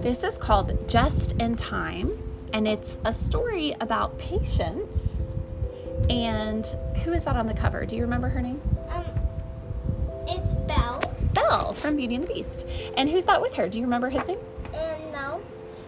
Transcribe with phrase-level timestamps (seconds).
[0.00, 2.10] This is called Just in Time,
[2.52, 5.22] and it's a story about patience.
[6.08, 6.64] And
[7.04, 7.84] who is that on the cover?
[7.84, 8.60] Do you remember her name?
[8.90, 9.04] Um,
[10.26, 11.02] it's Belle.
[11.34, 12.66] Belle from Beauty and the Beast.
[12.96, 13.68] And who's that with her?
[13.68, 14.38] Do you remember his name?
[14.72, 15.42] And no,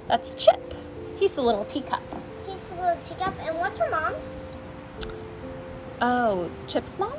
[0.09, 0.75] That's Chip.
[1.19, 2.03] He's the little teacup.
[2.47, 3.35] he's the little teacup.
[3.47, 4.15] And what's her mom?
[6.03, 7.13] Oh, Chip's mom?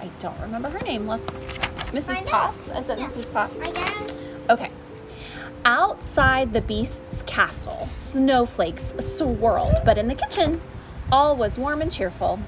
[0.00, 1.06] I don't remember her name.
[1.06, 1.56] Let's.
[1.92, 2.26] Mrs.
[2.26, 2.68] Potts.
[2.70, 3.06] Is it Yeah.
[3.06, 3.32] Mrs.
[3.32, 3.56] Potts?
[3.60, 4.22] I guess.
[4.50, 4.70] Okay.
[5.66, 10.60] Outside the beast's castle, snowflakes swirled, but in the kitchen,
[11.10, 12.38] all was warm and cheerful.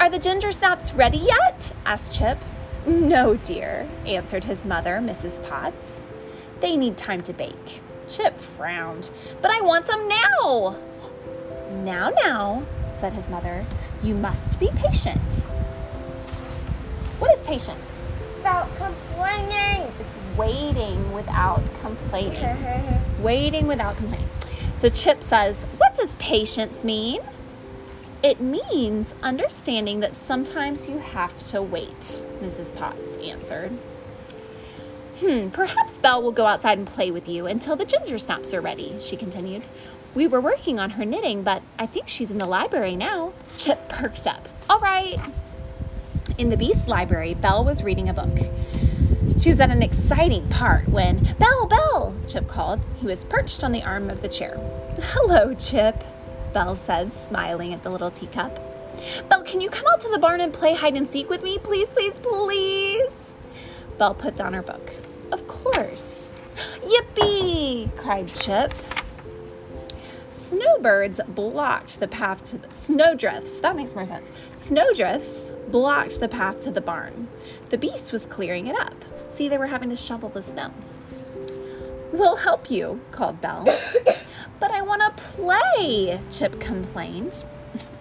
[0.00, 1.72] Are the ginger snaps ready yet?
[1.86, 2.38] asked Chip.
[2.84, 5.40] No, dear, answered his mother, Mrs.
[5.48, 6.08] Potts.
[6.58, 7.80] They need time to bake.
[8.08, 9.12] Chip frowned.
[9.40, 10.76] But I want some now.
[11.84, 13.64] Now, now, said his mother,
[14.02, 15.44] you must be patient.
[17.20, 17.99] What is patience?
[18.40, 19.92] Without complaining.
[20.00, 22.56] It's waiting without complaining.
[23.22, 24.30] waiting without complaining.
[24.78, 27.20] So Chip says, What does patience mean?
[28.22, 32.74] It means understanding that sometimes you have to wait, Mrs.
[32.74, 33.72] Potts answered.
[35.18, 38.62] Hmm, perhaps Belle will go outside and play with you until the ginger snaps are
[38.62, 39.66] ready, she continued.
[40.14, 43.34] We were working on her knitting, but I think she's in the library now.
[43.58, 44.48] Chip perked up.
[44.70, 45.18] All right.
[46.40, 48.38] In the Beast Library, Belle was reading a book.
[49.38, 52.80] She was at an exciting part when, Belle, Belle, Chip called.
[52.96, 54.56] He was perched on the arm of the chair.
[55.02, 56.02] Hello, Chip,
[56.54, 58.58] Belle said, smiling at the little teacup.
[59.28, 61.58] Belle, can you come out to the barn and play hide and seek with me?
[61.58, 63.14] Please, please, please.
[63.98, 64.94] Belle put down her book.
[65.32, 66.32] Of course.
[66.82, 67.94] Yippee!
[67.98, 68.72] cried Chip.
[70.50, 73.60] Snowbirds blocked the path to the snowdrifts.
[73.60, 74.32] That makes more sense.
[74.56, 77.28] Snowdrifts blocked the path to the barn.
[77.68, 78.96] The beast was clearing it up.
[79.28, 80.72] See, they were having to shovel the snow.
[82.12, 83.64] We'll help you, called Belle.
[84.58, 87.44] but I want to play, Chip complained.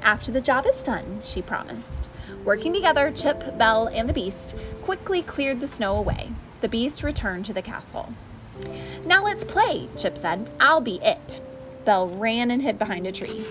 [0.01, 2.09] After the job is done, she promised.
[2.43, 6.31] Working together, Chip, Belle, and the beast quickly cleared the snow away.
[6.61, 8.11] The beast returned to the castle.
[9.05, 10.49] Now let's play, Chip said.
[10.59, 11.41] I'll be it.
[11.85, 13.45] Belle ran and hid behind a tree.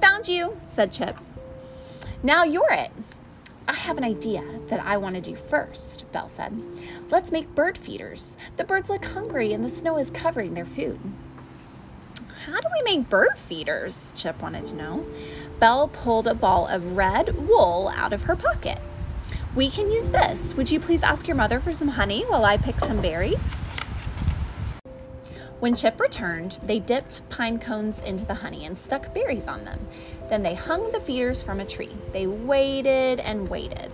[0.00, 1.16] Found you, said Chip.
[2.22, 2.90] Now you're it.
[3.68, 6.62] I have an idea that I want to do first, Belle said.
[7.10, 8.36] Let's make bird feeders.
[8.56, 11.00] The birds look hungry and the snow is covering their food.
[12.46, 14.12] How do we make bird feeders?
[14.14, 15.06] Chip wanted to know.
[15.58, 18.78] Belle pulled a ball of red wool out of her pocket.
[19.56, 20.54] We can use this.
[20.54, 23.65] Would you please ask your mother for some honey while I pick some berries?
[25.66, 29.88] When Chip returned, they dipped pine cones into the honey and stuck berries on them.
[30.28, 31.90] Then they hung the feeders from a tree.
[32.12, 33.90] They waited and waited.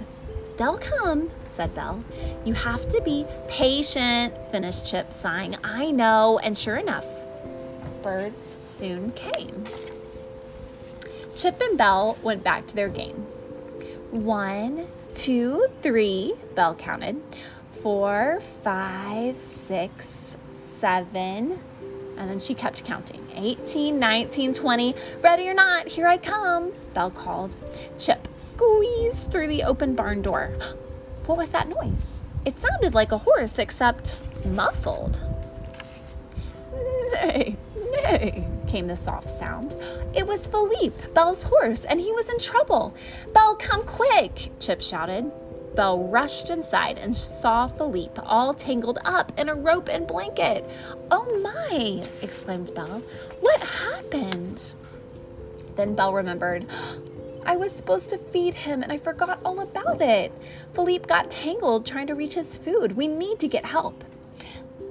[0.58, 2.04] They'll come, said Belle.
[2.44, 5.56] You have to be patient, finished Chip, sighing.
[5.64, 6.38] I know.
[6.40, 7.06] And sure enough,
[8.02, 9.64] birds soon came.
[11.34, 13.16] Chip and Belle went back to their game.
[14.10, 17.18] One, two, three, Belle counted.
[17.80, 20.36] Four, five, six,
[20.82, 21.60] seven.
[22.18, 23.24] And then she kept counting.
[23.36, 24.94] 18, 19, 20.
[25.22, 27.56] Ready or not, here I come, Belle called.
[27.98, 30.50] Chip squeezed through the open barn door.
[31.26, 32.20] What was that noise?
[32.44, 35.20] It sounded like a horse, except muffled.
[37.12, 37.56] Neigh,
[37.92, 39.76] neigh, came the soft sound.
[40.16, 42.92] It was Philippe, Belle's horse, and he was in trouble.
[43.32, 45.30] Belle, come quick, Chip shouted.
[45.74, 50.68] Belle rushed inside and saw Philippe all tangled up in a rope and blanket.
[51.10, 53.02] Oh my, exclaimed Belle.
[53.40, 54.74] What happened?
[55.76, 56.66] Then Belle remembered.
[57.44, 60.32] I was supposed to feed him and I forgot all about it.
[60.74, 62.92] Philippe got tangled trying to reach his food.
[62.92, 64.04] We need to get help.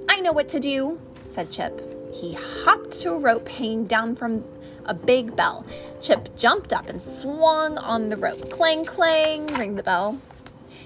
[0.08, 1.80] I know what to do, said Chip.
[2.12, 4.44] He hopped to a rope hanging down from
[4.84, 5.64] a big bell.
[6.00, 8.50] Chip jumped up and swung on the rope.
[8.50, 10.20] Clang, clang, rang the bell.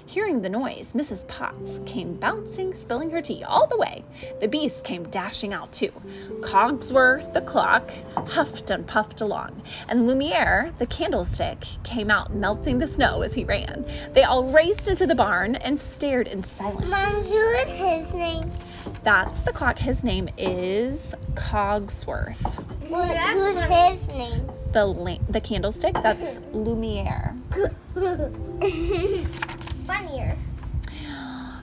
[0.07, 1.27] Hearing the noise, Mrs.
[1.27, 4.05] Potts came bouncing, spilling her tea all the way.
[4.39, 5.91] The beast came dashing out too.
[6.39, 12.87] Cogsworth, the clock, huffed and puffed along, and Lumiere, the candlestick, came out melting the
[12.87, 13.85] snow as he ran.
[14.13, 16.87] They all raced into the barn and stared in silence.
[16.87, 18.49] Mom, who is his name?
[19.03, 19.77] That's the clock.
[19.77, 22.63] His name is Cogsworth.
[22.87, 24.49] Who, who's his name?
[24.71, 25.95] The la- the candlestick.
[25.95, 27.35] That's Lumiere.
[29.87, 30.35] Funnier.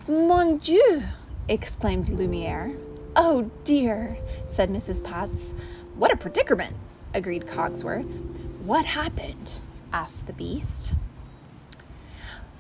[0.09, 1.03] Mon Dieu!
[1.47, 2.75] exclaimed Lumiere.
[3.15, 4.17] Oh dear,
[4.49, 5.05] said Mrs.
[5.05, 5.53] Potts.
[5.97, 6.75] What a predicament,
[7.13, 8.23] agreed Cogsworth.
[8.65, 9.61] What happened?
[9.93, 10.97] asked the beast.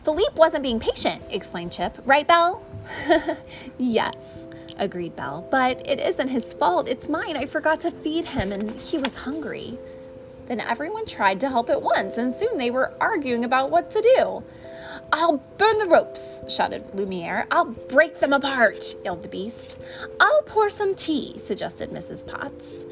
[0.02, 1.96] Philippe wasn't being patient, explained Chip.
[2.04, 2.62] Right, Belle?
[3.78, 4.46] yes,
[4.76, 5.48] agreed Belle.
[5.50, 6.90] But it isn't his fault.
[6.90, 7.38] It's mine.
[7.38, 9.78] I forgot to feed him and he was hungry.
[10.46, 14.02] Then everyone tried to help at once, and soon they were arguing about what to
[14.02, 14.44] do.
[15.12, 17.46] I'll burn the ropes, shouted Lumiere.
[17.50, 19.78] I'll break them apart, yelled the beast.
[20.20, 22.26] I'll pour some tea, suggested Mrs.
[22.26, 22.86] Potts.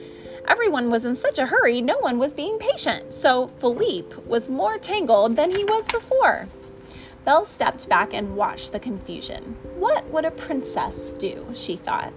[0.46, 4.78] Everyone was in such a hurry, no one was being patient, so Philippe was more
[4.78, 6.48] tangled than he was before.
[7.24, 9.56] Belle stepped back and watched the confusion.
[9.76, 11.46] What would a princess do?
[11.54, 12.12] she thought.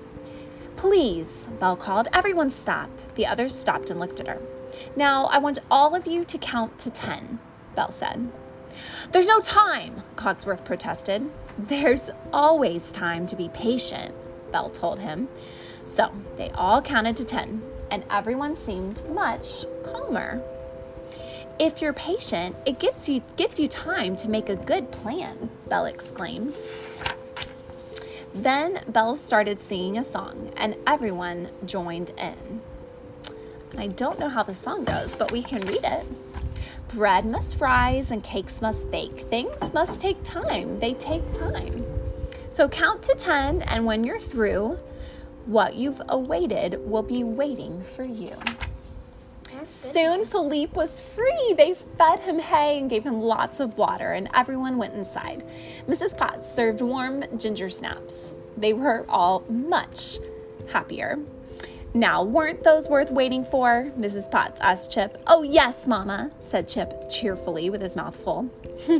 [0.75, 2.07] Please, Belle called.
[2.13, 2.89] Everyone stop.
[3.15, 4.41] The others stopped and looked at her.
[4.95, 7.39] Now, I want all of you to count to ten,
[7.75, 8.31] Belle said.
[9.11, 11.29] There's no time, Cogsworth protested.
[11.57, 14.13] There's always time to be patient,
[14.51, 15.27] Belle told him.
[15.85, 17.61] So they all counted to ten,
[17.91, 20.41] and everyone seemed much calmer.
[21.57, 25.85] If you're patient, it gets you, gives you time to make a good plan, Belle
[25.85, 26.59] exclaimed.
[28.33, 32.61] Then Belle started singing a song, and everyone joined in.
[33.77, 36.05] I don't know how the song goes, but we can read it.
[36.93, 39.21] Bread must rise and cakes must bake.
[39.21, 40.79] Things must take time.
[40.79, 41.83] They take time.
[42.49, 44.77] So count to 10, and when you're through,
[45.45, 48.33] what you've awaited will be waiting for you.
[49.63, 51.53] Soon Philippe was free.
[51.57, 55.43] They fed him hay and gave him lots of water, and everyone went inside.
[55.87, 56.15] Mrs.
[56.15, 58.35] Potts served warm ginger snaps.
[58.57, 60.19] They were all much
[60.71, 61.19] happier.
[61.95, 63.89] Now, weren't those worth waiting for?
[63.97, 64.29] Mrs.
[64.29, 65.17] Potts asked Chip.
[65.27, 68.49] Oh, yes, Mama, said Chip cheerfully with his mouth full.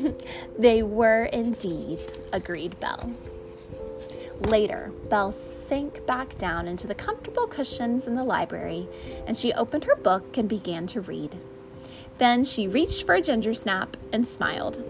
[0.57, 3.11] they were indeed, agreed Belle.
[4.39, 8.87] Later, Belle sank back down into the comfortable cushions in the library
[9.27, 11.35] and she opened her book and began to read.
[12.17, 14.81] Then she reached for a ginger snap and smiled.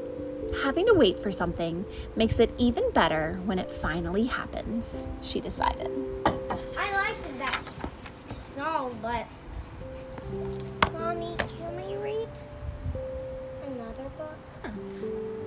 [0.61, 1.83] Having to wait for something
[2.15, 5.89] makes it even better when it finally happens, she decided.
[8.85, 9.25] Song, but
[10.93, 12.29] Mommy, can we read
[13.65, 15.44] another book?